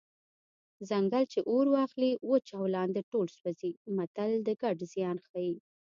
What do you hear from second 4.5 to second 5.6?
ګډ زیان ښيي